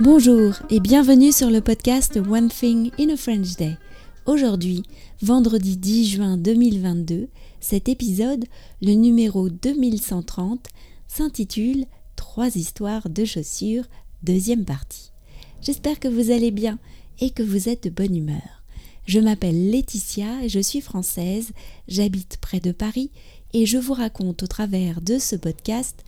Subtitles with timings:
[0.00, 3.76] Bonjour et bienvenue sur le podcast One Thing in a French Day.
[4.24, 4.82] Aujourd'hui,
[5.20, 7.28] vendredi 10 juin 2022,
[7.60, 8.46] cet épisode,
[8.80, 10.68] le numéro 2130,
[11.06, 11.84] s'intitule
[12.16, 13.84] Trois histoires de chaussures,
[14.22, 15.12] deuxième partie.
[15.60, 16.78] J'espère que vous allez bien
[17.20, 18.64] et que vous êtes de bonne humeur.
[19.04, 21.50] Je m'appelle Laetitia et je suis française,
[21.88, 23.10] j'habite près de Paris
[23.52, 26.06] et je vous raconte au travers de ce podcast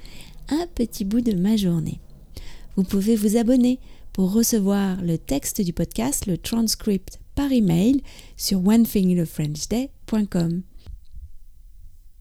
[0.48, 2.00] un petit bout de ma journée.
[2.76, 3.78] Vous pouvez vous abonner
[4.12, 8.02] pour recevoir le texte du podcast, le transcript par email
[8.36, 10.62] sur onethinginafrenchday.com.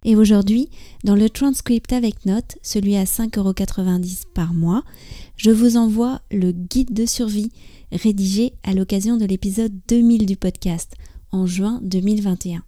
[0.03, 0.69] Et aujourd'hui,
[1.03, 4.83] dans le transcript avec notes, celui à 5,90€ par mois,
[5.37, 7.51] je vous envoie le guide de survie
[7.91, 10.95] rédigé à l'occasion de l'épisode 2000 du podcast
[11.31, 12.63] en juin 2021.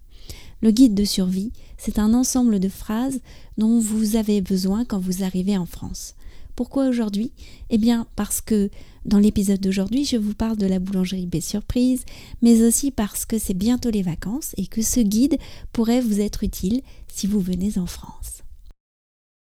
[0.61, 3.19] Le guide de survie, c'est un ensemble de phrases
[3.57, 6.15] dont vous avez besoin quand vous arrivez en France.
[6.55, 7.31] Pourquoi aujourd'hui?
[7.69, 8.69] Eh bien parce que
[9.05, 12.05] dans l'épisode d'aujourd'hui, je vous parle de la boulangerie B Surprise,
[12.41, 15.37] mais aussi parce que c'est bientôt les vacances et que ce guide
[15.71, 18.43] pourrait vous être utile si vous venez en France.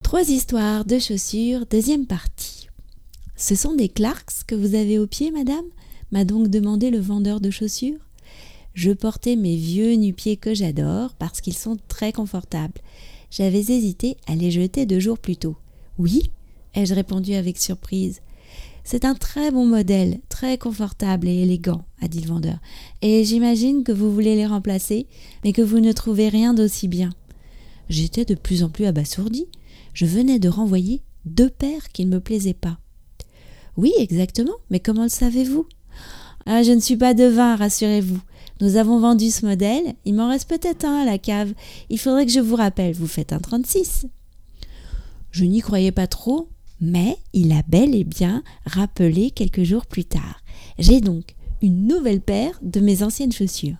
[0.02, 2.68] Trois histoires de chaussures, deuxième partie.
[3.36, 5.64] Ce sont des Clarks que vous avez aux pieds, madame?
[6.10, 7.98] M'a donc demandé le vendeur de chaussures?
[8.74, 12.80] Je portais mes vieux nu-pieds que j'adore parce qu'ils sont très confortables.
[13.30, 15.56] J'avais hésité à les jeter deux jours plus tôt.
[15.98, 16.30] Oui,
[16.76, 18.20] ai-je répondu avec surprise.
[18.84, 22.58] C'est un très bon modèle, très confortable et élégant, a dit le vendeur.
[23.02, 25.08] Et j'imagine que vous voulez les remplacer,
[25.42, 27.10] mais que vous ne trouvez rien d'aussi bien.
[27.88, 29.46] J'étais de plus en plus abasourdi.
[29.92, 32.78] Je venais de renvoyer deux paires qui ne me plaisaient pas.
[33.76, 35.66] Oui, exactement, mais comment le savez-vous?
[36.46, 38.20] Ah, je ne suis pas devin, rassurez-vous.
[38.60, 41.52] Nous avons vendu ce modèle, il m'en reste peut-être un à la cave.
[41.90, 44.06] Il faudrait que je vous rappelle, vous faites un 36.
[45.30, 46.48] Je n'y croyais pas trop,
[46.80, 50.42] mais il a bel et bien rappelé quelques jours plus tard.
[50.78, 53.76] J'ai donc une nouvelle paire de mes anciennes chaussures.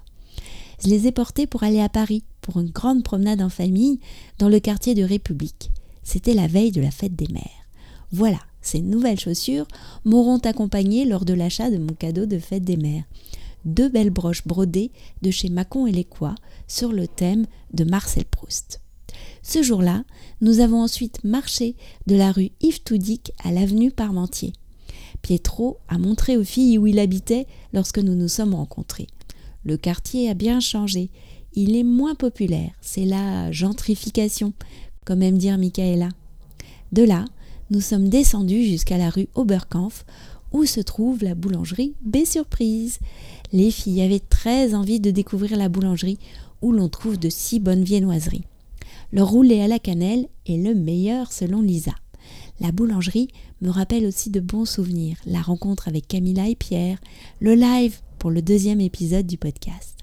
[0.82, 4.00] Je les ai portées pour aller à Paris, pour une grande promenade en famille,
[4.38, 5.70] dans le quartier de République.
[6.02, 7.66] C'était la veille de la fête des mères.
[8.12, 9.66] Voilà, ces nouvelles chaussures
[10.04, 13.04] m'auront accompagné lors de l'achat de mon cadeau de fête des mères.
[13.64, 14.92] Deux belles broches brodées
[15.22, 16.36] de chez Macon et Lécois
[16.68, 18.80] sur le thème de Marcel Proust.
[19.48, 20.02] Ce jour-là,
[20.40, 21.76] nous avons ensuite marché
[22.08, 24.52] de la rue Yves Toudic à l'avenue Parmentier.
[25.22, 29.06] Pietro a montré aux filles où il habitait lorsque nous nous sommes rencontrés.
[29.64, 31.10] Le quartier a bien changé.
[31.54, 32.72] Il est moins populaire.
[32.80, 34.52] C'est la gentrification,
[35.04, 36.08] comme aime dire Michaela.
[36.90, 37.24] De là,
[37.70, 40.04] nous sommes descendus jusqu'à la rue Oberkampf,
[40.50, 42.98] où se trouve la boulangerie B Surprise.
[43.52, 46.18] Les filles avaient très envie de découvrir la boulangerie
[46.62, 48.42] où l'on trouve de si bonnes viennoiseries.
[49.12, 51.94] Le roulé à la cannelle est le meilleur selon Lisa.
[52.60, 53.28] La boulangerie
[53.60, 56.98] me rappelle aussi de bons souvenirs, la rencontre avec Camilla et Pierre,
[57.40, 59.96] le live pour le deuxième épisode du podcast.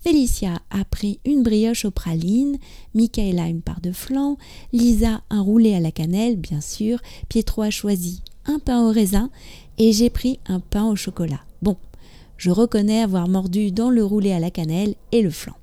[0.00, 2.58] Félicia a pris une brioche aux pralines,
[2.94, 4.36] Michaela une part de flan,
[4.72, 9.30] Lisa un roulé à la cannelle, bien sûr, Pietro a choisi un pain au raisin
[9.78, 11.40] et j'ai pris un pain au chocolat.
[11.62, 11.76] Bon,
[12.36, 15.54] je reconnais avoir mordu dans le roulé à la cannelle et le flan.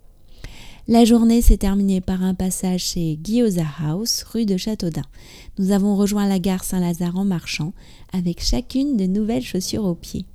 [0.90, 5.04] La journée s'est terminée par un passage chez Guillauza House, rue de Châteaudun.
[5.60, 7.74] Nous avons rejoint la gare Saint-Lazare en marchant,
[8.12, 10.26] avec chacune de nouvelles chaussures aux pieds.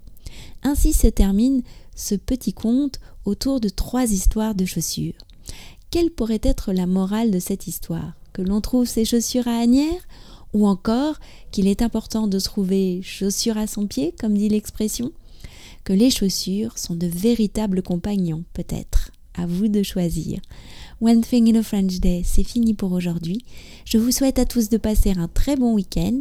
[0.62, 1.64] Ainsi se termine
[1.96, 5.18] ce petit conte autour de trois histoires de chaussures.
[5.90, 8.12] Quelle pourrait être la morale de cette histoire?
[8.32, 10.06] Que l'on trouve ses chaussures à Agnières
[10.52, 11.18] Ou encore
[11.50, 15.10] qu'il est important de trouver chaussures à son pied, comme dit l'expression?
[15.82, 20.40] Que les chaussures sont de véritables compagnons, peut-être à vous de choisir.
[21.00, 23.44] One Thing in a French Day, c'est fini pour aujourd'hui.
[23.84, 26.20] Je vous souhaite à tous de passer un très bon week-end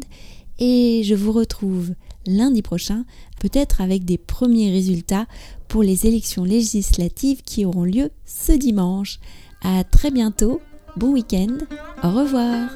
[0.60, 1.94] et je vous retrouve
[2.26, 3.06] lundi prochain,
[3.40, 5.26] peut-être avec des premiers résultats
[5.68, 9.20] pour les élections législatives qui auront lieu ce dimanche.
[9.62, 10.62] À très bientôt,
[10.98, 11.58] bon week-end,
[12.04, 12.70] au revoir.